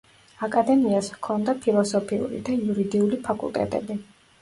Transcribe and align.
აკადემიას 0.45 1.09
ჰქონდა 1.17 1.55
ფილოსოფიური 1.67 2.43
და 2.51 2.59
იურიდიული 2.65 3.25
ფაკულტეტები. 3.31 4.05